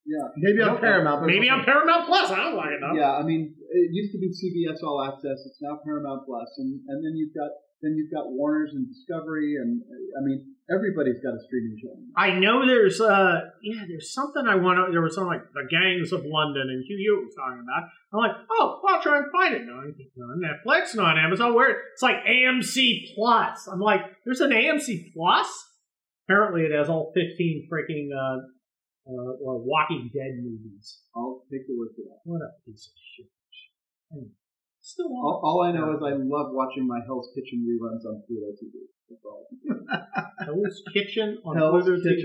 [0.07, 0.81] yeah, Maybe on Nope.
[0.81, 1.27] Paramount.
[1.27, 2.31] Maybe on Paramount Plus.
[2.31, 2.95] I don't like it enough.
[2.95, 3.19] yeah.
[3.19, 5.43] I mean, it used to be CBS All Access.
[5.43, 7.51] It's now Paramount Plus, and and then you've got
[7.83, 9.83] then you've got Warner's and Discovery, and
[10.15, 12.01] I mean everybody's got a streaming channel.
[12.17, 15.69] I know there's uh yeah there's something I want to there was something like the
[15.69, 17.89] gangs of London and Hugh Hewitt was talking about.
[18.13, 19.67] I'm like oh well, I'll try and find it.
[19.67, 21.55] No, on Netflix, not on Amazon.
[21.55, 23.69] Where it's like AMC Plus.
[23.69, 25.49] I'm like there's an AMC Plus.
[26.29, 28.41] Apparently it has all 15 freaking uh,
[29.07, 31.01] uh or Walking Dead movies.
[31.15, 32.21] I'll take the word for that.
[32.25, 33.27] What a piece of shit.
[34.13, 34.31] Anyway,
[34.85, 38.51] Still All, all I know is I love watching my Hell's Kitchen reruns on Pluto
[38.59, 38.83] TV.
[39.09, 39.47] That's all.
[40.45, 42.23] Hell's Kitchen on Hell's Pluto TV.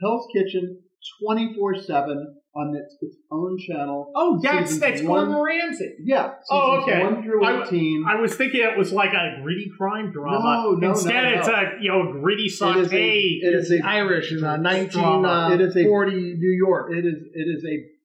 [0.00, 0.80] Hell's Kitchen,
[1.20, 4.10] twenty four seven on its, its own channel.
[4.16, 5.96] Oh, that's that's one- Gordon Ramsay.
[6.02, 6.32] Yeah.
[6.50, 7.02] Oh, okay.
[7.04, 8.04] One through I- eighteen.
[8.08, 10.62] I was thinking it was like a gritty crime drama.
[10.64, 11.38] No, no, Instead, no, no.
[11.40, 13.38] it's a you know gritty It is a- saute.
[13.42, 14.54] it is a Irish in uh.
[14.56, 16.90] It is a- 1940 New York.
[16.92, 17.97] it is it is a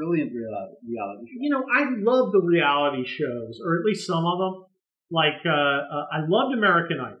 [0.00, 1.38] brilliant reality, reality show.
[1.44, 4.54] you know, I love the reality shows, or at least some of them.
[5.10, 7.18] Like uh, uh, I loved American Idol,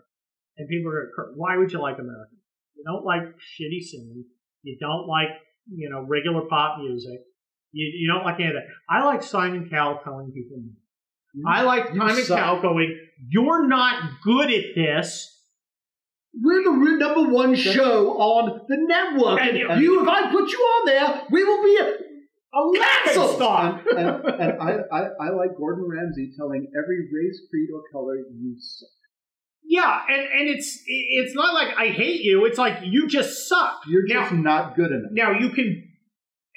[0.56, 2.38] and people are gonna, why would you like American?
[2.38, 2.76] Idol?
[2.76, 4.24] You don't like shitty singing.
[4.62, 5.28] You don't like
[5.80, 7.18] you know regular pop music.
[7.72, 8.66] You, you don't like any of that.
[8.88, 10.58] I like Simon Cowell telling people.
[11.34, 11.50] no.
[11.50, 12.24] I like Simon.
[12.26, 12.96] Cowell going,
[13.28, 15.36] "You're not good at this."
[16.32, 19.40] We're the number one show on the network.
[19.40, 21.76] And And you- you, if I put you on there, we will be
[22.52, 23.82] a laughing stock.
[23.90, 28.16] and, and, and I, I, I like Gordon Ramsay telling every race, creed, or color
[28.16, 28.88] you suck.
[29.62, 32.44] Yeah, and, and it's it's not like I hate you.
[32.46, 33.82] It's like you just suck.
[33.86, 35.10] You're Now- just not good enough.
[35.12, 35.86] Now you can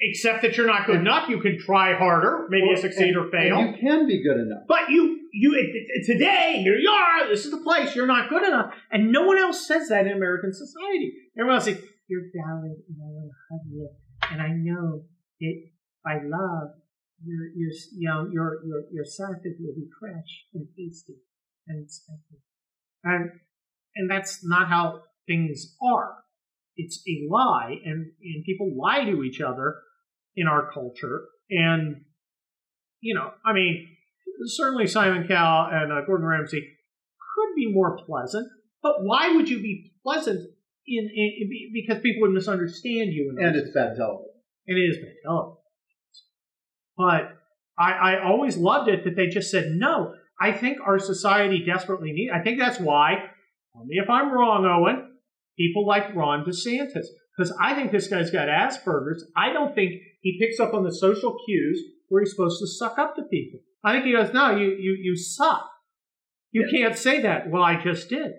[0.10, 1.30] accept that you're not good enough.
[1.30, 2.48] You can try harder.
[2.50, 3.58] Maybe you Or- succeed or fail.
[3.60, 4.64] And you can be good enough.
[4.68, 7.28] but you you it- it- today here you are.
[7.30, 7.96] This is the place.
[7.96, 11.14] You're not good enough, and no one else says that in American society.
[11.38, 13.90] Everyone else says you're valid, and I want to hug you,
[14.32, 15.04] and I know
[15.42, 15.54] that
[16.04, 16.70] by love
[17.26, 21.16] your your you know your your your sausage will be fresh and tasty
[21.68, 22.40] and inspected.
[23.04, 23.32] and
[23.96, 26.16] and that's not how things are.
[26.76, 29.76] It's a lie, and and people lie to each other
[30.36, 32.04] in our culture, and
[33.00, 33.88] you know, I mean,
[34.46, 38.48] certainly Simon Cowell and uh, Gordon Ramsay could be more pleasant,
[38.82, 40.40] but why would you be pleasant
[40.88, 43.36] in, in, in because people would misunderstand you?
[43.40, 44.42] And it's bad television.
[44.66, 45.58] it is bad television.
[46.98, 47.38] But
[47.78, 50.14] I, I always loved it that they just said no.
[50.40, 52.32] I think our society desperately needs.
[52.34, 53.16] I think that's why.
[53.74, 55.10] Tell me if I'm wrong, Owen.
[55.58, 59.26] People like Ron DeSantis because I think this guy's got Asperger's.
[59.36, 62.98] I don't think he picks up on the social cues where he's supposed to suck
[62.98, 63.60] up to people.
[63.84, 65.70] I think he goes, "No, you you you suck.
[66.52, 68.32] You can't say that." Well, I just did.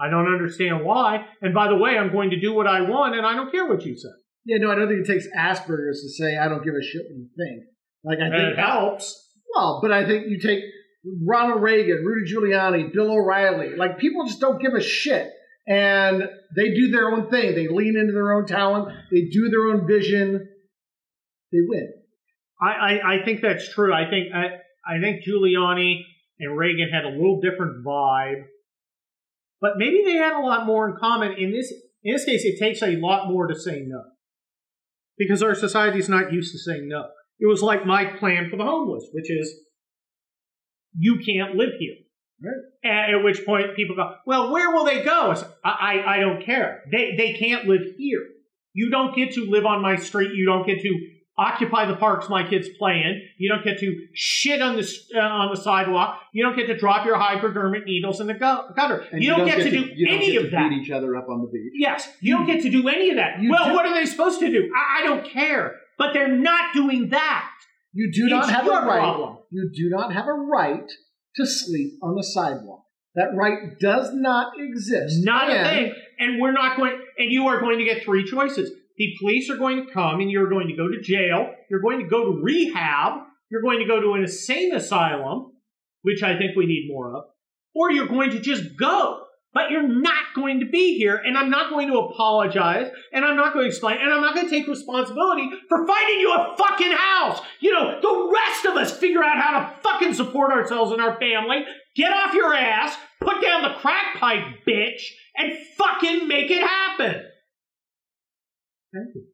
[0.00, 1.26] I don't understand why.
[1.40, 3.66] And by the way, I'm going to do what I want, and I don't care
[3.66, 4.08] what you say.
[4.44, 7.02] Yeah, no, I don't think it takes Asperger's to say I don't give a shit
[7.08, 7.64] what you think.
[8.04, 9.30] Like I think it helps.
[9.54, 10.62] Well, but I think you take
[11.26, 13.76] Ronald Reagan, Rudy Giuliani, Bill O'Reilly.
[13.76, 15.30] Like people just don't give a shit,
[15.66, 16.22] and
[16.56, 17.54] they do their own thing.
[17.54, 18.94] They lean into their own talent.
[19.10, 20.48] They do their own vision.
[21.52, 21.92] They win.
[22.60, 23.92] I, I, I think that's true.
[23.92, 24.44] I think I,
[24.86, 26.02] I think Giuliani
[26.38, 28.44] and Reagan had a little different vibe,
[29.60, 31.34] but maybe they had a lot more in common.
[31.38, 34.02] In this in this case, it takes a lot more to say no
[35.18, 37.04] because our society is not used to saying no.
[37.42, 39.52] It was like my plan for the homeless, which is
[40.96, 41.96] you can't live here.
[42.40, 43.14] Right.
[43.14, 45.32] At which point people go, well, where will they go?
[45.32, 46.82] I, said, I, I I don't care.
[46.92, 48.20] They they can't live here.
[48.74, 50.30] You don't get to live on my street.
[50.34, 53.22] You don't get to occupy the parks my kids play in.
[53.38, 56.20] You don't get to shit on the uh, on the sidewalk.
[56.32, 59.04] You don't get to drop your hypodermic needles in the gutter.
[59.10, 60.70] And you, don't, get, to, do you don't any get of to that.
[60.70, 61.72] beat each other up on the beach.
[61.74, 63.40] Yes, you don't get to do any of that.
[63.40, 64.72] You well, do- what are they supposed to do?
[64.76, 65.74] I, I don't care.
[65.98, 67.50] But they're not doing that.
[67.92, 68.98] You do not It's have a right.
[68.98, 69.38] problem.
[69.50, 70.90] You do not have a right
[71.36, 72.84] to sleep on the sidewalk.
[73.14, 75.22] That right does not exist.
[75.22, 75.94] Not a thing.
[76.18, 78.70] And we're not going, and you are going to get three choices.
[78.96, 81.50] The police are going to come and you're going to go to jail.
[81.70, 83.20] You're going to go to rehab.
[83.50, 85.52] You're going to go to an insane asylum,
[86.02, 87.24] which I think we need more of.
[87.74, 89.21] Or you're going to just go.
[89.54, 93.36] But you're not going to be here, and I'm not going to apologize, and I'm
[93.36, 96.56] not going to explain, and I'm not going to take responsibility for finding you a
[96.56, 97.40] fucking house.
[97.60, 101.18] You know, the rest of us figure out how to fucking support ourselves and our
[101.20, 101.64] family.
[101.94, 105.02] Get off your ass, put down the crack pipe, bitch,
[105.36, 107.22] and fucking make it happen.
[108.92, 109.24] Thank you.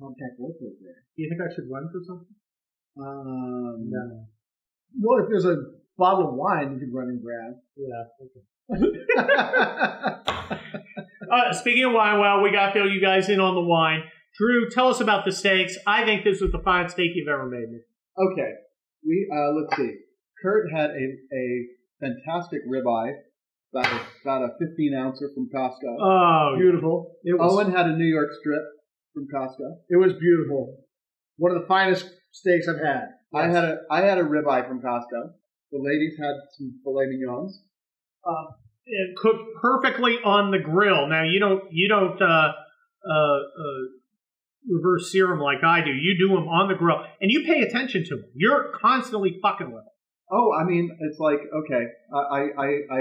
[0.00, 1.04] Contact locals there.
[1.16, 2.34] Do you think I should run for something?
[2.96, 4.24] Um, No.
[5.00, 5.56] Well, if there's a
[5.96, 7.60] bottle of wine, you could run and grab.
[7.76, 8.04] Yeah.
[11.30, 14.02] Uh, speaking of wine, well, we got to fill you guys in on the wine.
[14.36, 15.76] Drew, tell us about the steaks.
[15.86, 17.78] I think this was the finest steak you've ever made me.
[18.18, 18.50] Okay,
[19.06, 19.94] we uh, let's see.
[20.42, 21.66] Kurt had a, a
[22.00, 23.12] fantastic ribeye,
[23.72, 25.96] about a, about a 15 ouncer from Costco.
[26.00, 27.12] Oh, beautiful.
[27.22, 27.52] It was.
[27.52, 28.62] Owen had a New York strip
[29.14, 29.76] from Costco.
[29.88, 30.78] It was beautiful.
[31.36, 33.04] One of the finest steaks I've had.
[33.32, 35.30] I had a I had a ribeye from Costco.
[35.70, 37.62] The ladies had some filet mignons.
[38.86, 41.08] It cooked perfectly on the grill.
[41.08, 42.52] Now you don't you don't uh,
[43.06, 43.82] uh, uh,
[44.68, 45.90] reverse sear 'em like I do.
[45.90, 48.24] You do them on the grill, and you pay attention to them.
[48.34, 49.94] You're constantly fucking with them.
[50.30, 53.00] Oh, I mean, it's like okay, I I I, I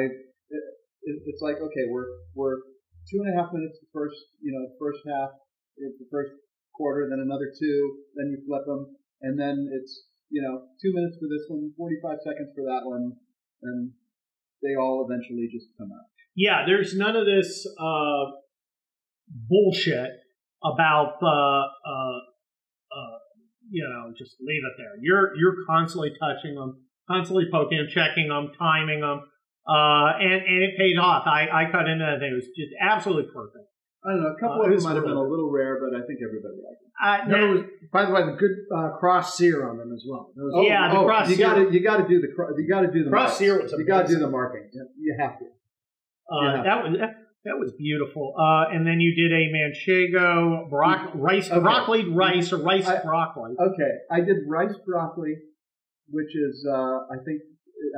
[0.50, 2.58] it, it's like okay, we're we're
[3.10, 5.30] two and a half minutes the first you know first half,
[5.78, 6.32] the first
[6.76, 7.78] quarter, then another two,
[8.16, 11.98] then you flip them, and then it's you know two minutes for this one, forty
[12.02, 13.14] five seconds for that one,
[13.64, 13.92] and
[14.62, 16.06] they all eventually just come out.
[16.36, 18.26] Yeah, there's none of this uh,
[19.50, 20.12] bullshit
[20.64, 22.18] about uh, uh,
[22.92, 23.18] uh,
[23.70, 24.96] you know just leave it there.
[25.02, 29.22] You're you're constantly touching them, constantly poking them, checking them, timing them,
[29.68, 31.24] uh, and and it paid off.
[31.26, 32.32] I I cut into that thing.
[32.32, 33.59] It was just absolutely perfect.
[34.06, 35.76] I don't know, a couple Uh, of it them might have been a little rare,
[35.84, 36.92] but I think everybody liked them.
[37.04, 40.04] Uh, No, it was, by the way, the good uh, cross sear on them as
[40.08, 40.32] well.
[40.36, 42.32] Was- Oh, Yeah, the oh, cross you sear- got to you got to do the
[42.34, 43.38] cro- you got to do the Cross marks.
[43.40, 44.70] sear you got to do the marking.
[44.98, 45.46] You have to.
[46.32, 46.64] Uh, Yeah.
[46.64, 47.12] That was that,
[47.46, 48.36] that was beautiful.
[48.40, 51.60] Uh, and then you did a manchego broc- rice Okay.
[51.60, 53.56] broccoli rice or rice I- broccoli.
[53.60, 55.36] Okay, I did rice broccoli,
[56.10, 57.42] which is uh, I think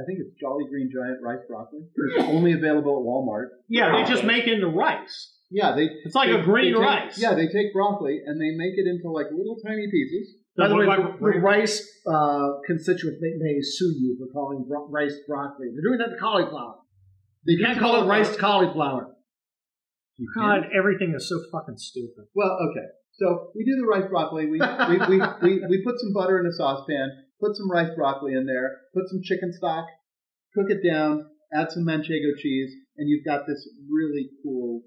[0.01, 1.81] I think it's Jolly Green Giant rice broccoli.
[2.15, 3.49] It's only available at Walmart.
[3.67, 5.37] Yeah, they just make it into rice.
[5.51, 5.89] Yeah, they.
[6.05, 7.17] It's like they- a green take- rice.
[7.19, 10.35] Yeah, they take broccoli and they make it into like little tiny pieces.
[10.57, 14.87] By the way, the, the rice uh, constituents may, may sue you for calling bro-
[14.89, 15.67] rice broccoli.
[15.73, 16.75] They're doing that to cauliflower.
[17.47, 19.15] They can't call it rice cauliflower.
[20.35, 22.25] God, everything is so fucking stupid.
[22.35, 22.85] Well, okay.
[23.13, 24.45] So we do the rice broccoli.
[24.45, 27.09] We we, we, we, we put some butter in a saucepan,
[27.39, 29.85] put some rice broccoli in there, put some chicken stock,
[30.53, 34.83] cook it down, add some manchego cheese, and you've got this really cool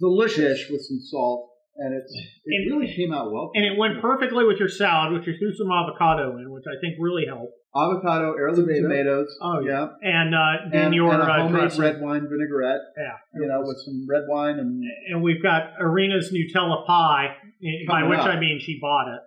[0.00, 0.68] Delicious.
[0.70, 2.12] with some salt, and it's
[2.44, 3.50] it And- really came out well.
[3.54, 6.78] And it went perfectly with your salad, which you threw some avocado in, which I
[6.80, 7.52] think really helped.
[7.76, 8.82] avocado, heirloom Tomato.
[8.82, 9.38] tomatoes.
[9.42, 11.80] Oh, yeah, And uh, then and, your and a uh, homemade dressing.
[11.82, 12.80] red wine vinaigrette.
[12.96, 13.40] Yeah.
[13.40, 18.04] You know, with some red wine and and we've got Arena's Nutella pie, eh, by
[18.04, 18.26] which up.
[18.26, 19.20] I mean she bought it.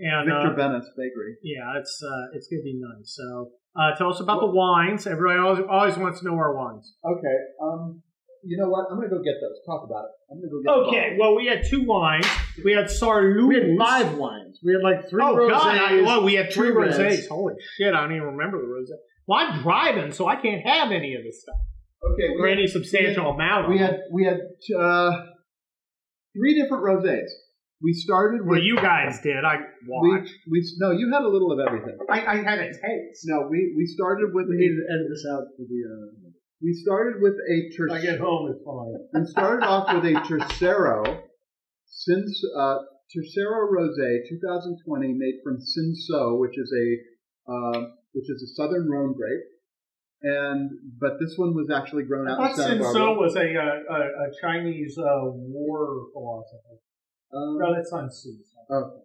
[0.00, 1.36] And Victor uh, Venice Bakery.
[1.42, 3.12] yeah, it's uh, it's gonna be nice.
[3.14, 5.06] So uh, tell us about the wines.
[5.06, 6.96] Everybody always, always wants to know our wines.
[7.04, 7.38] Okay.
[7.62, 8.02] Um,
[8.44, 8.86] you know what?
[8.90, 9.58] I'm gonna go get those.
[9.66, 10.12] Talk about it.
[10.30, 10.68] I'm gonna go get.
[10.70, 12.26] Those Okay, well we had two wines.
[12.64, 13.48] We had Sarlou.
[13.48, 14.58] We had five wines.
[14.64, 15.50] We had like three Oh rosés.
[15.50, 15.76] God!
[15.78, 17.28] I, well, we had three two rosés.
[17.28, 17.94] Holy shit!
[17.94, 18.96] I don't even remember the rosé.
[19.26, 21.56] Well, I'm driving, so I can't have any of this stuff
[22.04, 22.34] Okay.
[22.34, 23.68] or We had, any substantial amount.
[23.68, 23.84] we of it.
[23.84, 24.38] had we had
[24.76, 25.12] uh,
[26.36, 27.28] three different rosés.
[27.80, 29.44] We started with Well, you guys did.
[29.44, 30.32] I we, watched.
[30.50, 31.98] we no, you had a little of everything.
[32.10, 33.22] I, I had a taste.
[33.26, 35.80] No, we we started with We a, needed to edit this out for the.
[35.86, 36.30] Uh,
[36.62, 38.94] we started with a I get home, it's fine.
[39.12, 41.22] We started off with a tercero,
[41.86, 42.78] since uh,
[43.10, 47.80] tercero rosé 2020, made from Cinsault, which is a uh,
[48.12, 49.42] which is a southern Rhone grape.
[50.22, 50.70] And
[51.00, 53.14] but this one was actually grown I out in Santa Barbara.
[53.14, 56.78] Was a, uh, a, a Chinese uh, war philosopher.
[57.34, 58.30] Um, No, that's Sun Tzu.
[58.70, 59.02] Okay.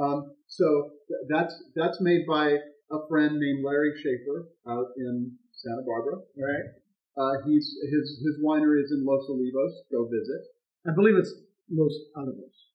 [0.00, 2.56] Um, so th- that's that's made by
[2.90, 6.22] a friend named Larry Schaffer out in Santa Barbara.
[6.36, 6.74] Right.
[7.18, 9.74] Uh, he's his his winery is in Los Olivos.
[9.90, 10.42] Go visit.
[10.86, 11.34] I believe it's
[11.68, 12.68] Los Alamos.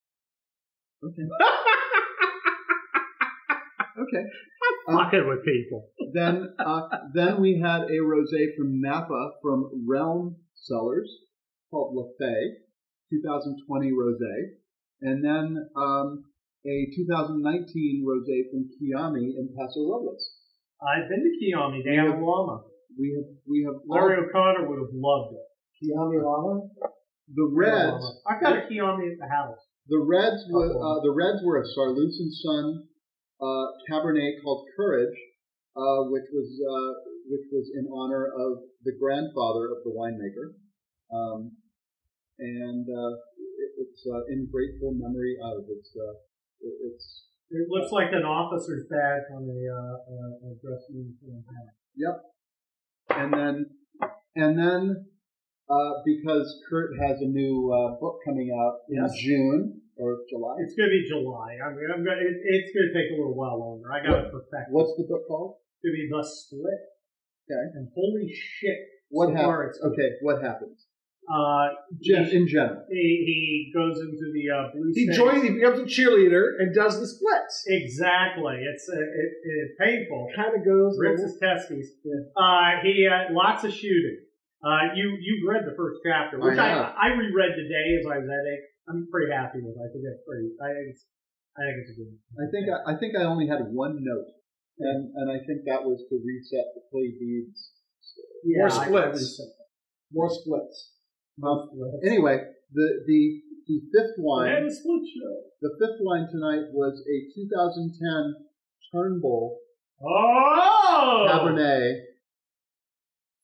[1.01, 1.23] Okay.
[4.01, 4.23] okay.
[4.89, 5.89] i Fucking with people.
[6.13, 6.81] Then uh,
[7.13, 11.09] then we had a rosé from Napa from Realm Cellars
[11.71, 12.57] called La Fay,
[13.11, 14.57] 2020 rosé,
[15.01, 16.25] and then um,
[16.65, 20.33] a 2019 rosé from Kiamie in Paso Robles.
[20.81, 21.83] I've been to Kiamie.
[21.83, 22.63] They have a llama.
[22.99, 25.45] We have we have Larry O'Connor would have loved it.
[25.81, 26.69] Kiami Lama?
[27.31, 28.03] the reds.
[28.27, 29.57] I've got a Kiamie at the house.
[29.87, 32.87] The reds were uh, the reds were a Sarlus and Son
[33.41, 35.15] uh, Cabernet called Courage,
[35.75, 36.91] uh, which was uh,
[37.27, 40.55] which was in honor of the grandfather of the winemaker,
[41.11, 41.51] um,
[42.39, 43.13] and uh,
[43.59, 45.63] it, it's uh, in grateful memory of.
[45.67, 46.15] It's uh,
[46.63, 49.59] it, it's It looks like an officer's badge on a,
[50.47, 51.43] a dress uniform.
[53.17, 53.65] And then
[54.35, 55.05] and then
[55.69, 59.15] uh, because Kurt has a new uh, book coming out in Yes.
[59.17, 60.55] June or July.
[60.59, 61.55] It's going to be July.
[61.61, 63.87] I mean, I'm gonna, it, it's going to take a little while longer.
[63.91, 64.69] I got to perfect.
[64.71, 65.57] What's the book called?
[65.77, 66.81] It's going to be the split.
[67.45, 67.63] Okay.
[67.75, 68.79] And holy shit!
[69.09, 69.79] What so happens?
[69.83, 70.87] Okay, what happens?
[71.23, 71.71] Uh,
[72.03, 72.83] Gen- he, in general.
[72.91, 74.91] he, he goes into the uh, blue.
[74.93, 75.17] He States.
[75.17, 77.63] joins, he becomes a cheerleader and does the splits.
[77.67, 78.59] Exactly.
[78.59, 79.31] It's uh, it,
[79.63, 80.27] it's painful.
[80.35, 80.99] Kind of goes.
[80.99, 81.95] Rips his testes.
[82.35, 84.19] Uh, he had lots of shooting.
[84.63, 86.95] Uh, you you read the first chapter, which I I, have.
[86.95, 88.63] I, reread today as I was editing.
[88.87, 89.75] I'm pretty happy with.
[89.75, 89.79] it.
[89.79, 90.51] I think that's pretty.
[90.59, 91.03] I think it's
[91.55, 92.11] I think it's a good.
[92.11, 92.19] one.
[92.39, 94.31] I think I, I think I only had one note,
[94.79, 97.71] and and I think that was to reset the play beads.
[98.43, 99.41] More I- I splits.
[100.11, 100.92] More splits.
[101.41, 101.65] Uh,
[102.05, 102.37] anyway,
[102.73, 108.35] the the the fifth wine, the fifth wine tonight was a 2010
[108.91, 109.57] Turnbull
[110.05, 111.95] Oh, Cabernet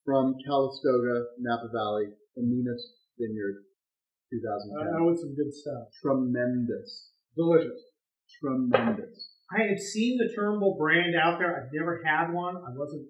[0.06, 2.84] from Calistoga, Napa Valley, Amoenus
[3.18, 3.64] Vineyard,
[4.34, 4.76] 2010.
[4.76, 5.00] I 2010.
[5.00, 5.88] know it's some good stuff.
[6.02, 7.82] Tremendous, Delicious.
[8.42, 9.30] tremendous.
[9.56, 11.56] I had seen the Turnbull brand out there.
[11.58, 12.58] I've never had one.
[12.58, 13.08] I wasn't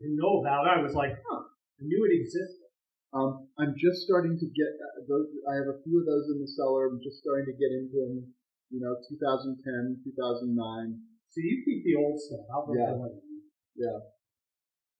[0.00, 0.78] didn't know about it.
[0.78, 1.42] I was like, huh,
[1.80, 2.61] I knew it existed.
[3.12, 5.28] Um, I'm just starting to get uh, those.
[5.44, 6.88] I have a few of those in the cellar.
[6.88, 8.32] I'm just starting to get into them.
[8.72, 9.60] You know, 2010,
[10.00, 10.56] 2009.
[11.28, 12.48] So you keep the old stuff.
[12.48, 12.96] I'll look Yeah.
[13.76, 13.98] Yeah.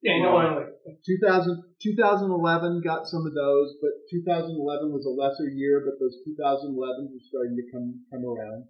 [0.03, 4.59] Yeah, you know, like 2000, 2011 got some of those, but 2011
[4.90, 5.81] was a lesser year.
[5.87, 8.66] But those 2011s are starting to come come around.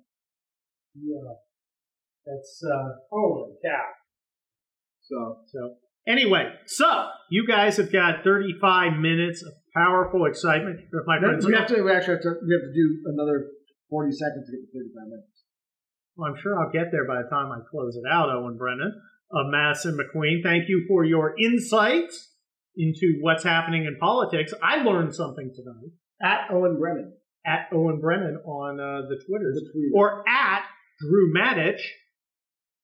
[0.94, 1.40] Yeah.
[2.26, 3.90] That's uh holy cow.
[5.00, 10.80] So So anyway, so you guys have got 35 minutes of powerful excitement.
[10.80, 11.82] If my friends, we have to.
[11.82, 12.34] We actually have to.
[12.46, 13.46] We have to do another
[13.88, 15.44] forty seconds to get to thirty-five minutes.
[16.16, 18.28] well, I'm sure I'll get there by the time I close it out.
[18.30, 18.92] Owen Brennan
[19.32, 22.30] of Madison McQueen, thank you for your insights
[22.76, 24.52] into what's happening in politics.
[24.62, 25.92] I learned something tonight
[26.22, 27.14] At Owen Brennan.
[27.46, 29.52] at Owen Brennan on uh, the Twitter.
[29.94, 30.64] Or at
[31.00, 31.80] Drew Maddich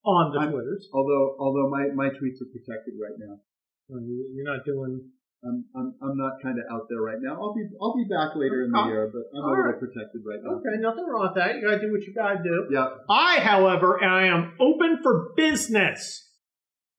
[0.05, 0.89] on the I'm- Twitters.
[0.93, 3.41] although although my, my tweets are protected right now.
[3.89, 5.11] You- You're not doing
[5.45, 7.35] I'm I'm, I'm not kind of out there right now.
[7.41, 9.79] I'll be I'll be back later in the Oh, year, but I'm a little right.
[9.79, 10.57] protected right now.
[10.59, 10.81] okay.
[10.81, 11.55] Nothing wrong with that.
[11.55, 12.67] You gotta do what you gotta do.
[12.73, 12.89] Yeah.
[13.09, 16.25] I, however, I am open for business.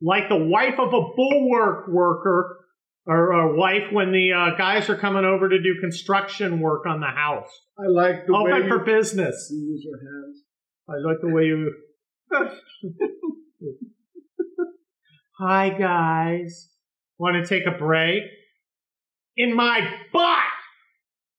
[0.02, 2.60] Like the wife of a bulwark worker,
[3.06, 7.02] or, or wife when the uh, guys are coming over to do construction work on
[7.02, 7.50] the house.
[7.78, 9.50] I like the way Open you for business.
[9.52, 10.44] use your hands.
[10.88, 11.74] I like the way you.
[15.40, 16.70] Hi guys,
[17.18, 18.24] want to take a break?
[19.38, 19.80] In my
[20.14, 20.38] butt.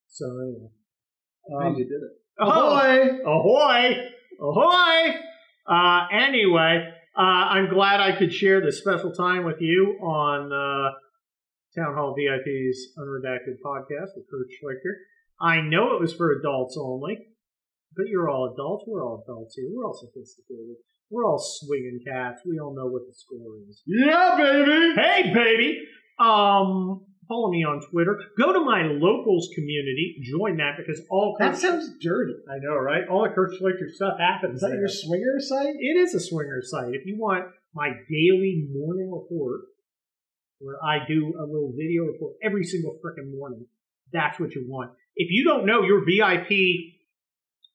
[0.09, 0.71] So anyway,
[1.55, 2.11] um, you did it.
[2.41, 4.09] ahoy, ahoy,
[4.41, 5.15] ahoy.
[5.69, 10.91] Uh, anyway, uh, I'm glad I could share this special time with you on uh,
[11.77, 14.95] Town Hall VIP's Unredacted podcast with Kurt Schlichter.
[15.41, 17.19] I know it was for adults only,
[17.97, 18.85] but you're all adults.
[18.87, 19.69] We're all adults here.
[19.73, 20.77] We're all sophisticated.
[21.11, 22.43] We're all swinging cats.
[22.47, 23.83] We all know what the score is.
[23.87, 24.95] Yeah, baby.
[24.95, 25.79] Hey, baby!
[26.21, 28.17] Um, follow me on Twitter.
[28.39, 30.21] Go to my locals community.
[30.23, 32.35] Join that because all That Kurt- sounds dirty.
[32.49, 33.03] I know, right?
[33.11, 34.57] All the Schlichter stuff happens.
[34.57, 34.79] Is that there.
[34.81, 35.75] your swinger site?
[35.81, 36.95] It is a swinger site.
[36.95, 39.63] If you want my daily morning report,
[40.61, 43.67] where I do a little video report every single freaking morning,
[44.13, 44.93] that's what you want.
[45.17, 46.51] If you don't know, your VIP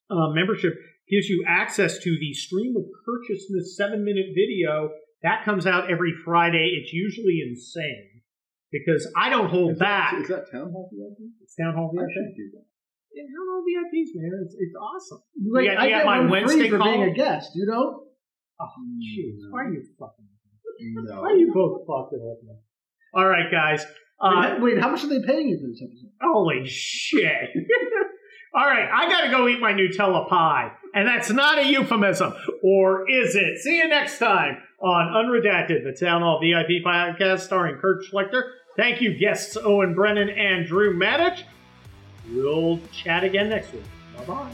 [0.09, 0.73] uh, membership
[1.09, 4.89] gives you access to the stream of purchaseness seven minute video
[5.23, 6.77] that comes out every Friday.
[6.81, 8.21] It's usually insane
[8.71, 10.13] because I don't hold Is back.
[10.21, 11.29] is that town hall VIP?
[11.41, 12.09] it's Town Hall I VIP.
[12.13, 12.65] should do that.
[13.13, 14.31] Yeah, Town Hall VIPs, man.
[14.45, 15.19] It's, it's awesome.
[15.41, 17.51] Wait, got- I you got get my one Wednesday free for being a guest.
[17.55, 18.03] You don't?
[18.59, 18.67] Oh,
[19.01, 19.39] jeez.
[19.51, 20.25] Why are you fucking?
[21.05, 21.21] No.
[21.21, 22.55] Why are you both fucking with me?
[23.13, 23.85] All right, guys.
[24.19, 26.11] Uh, wait, wait, how much are they paying you for this episode?
[26.21, 27.49] holy shit.
[28.55, 30.71] All right, I got to go eat my Nutella pie.
[30.93, 32.33] And that's not a euphemism.
[32.63, 33.57] Or is it?
[33.59, 38.51] See you next time on Unredacted, the Town Hall VIP podcast starring Kurt Schlichter.
[38.77, 41.43] Thank you, guests Owen Brennan and Drew Maddich.
[42.31, 43.83] We'll chat again next week.
[44.17, 44.51] Bye bye.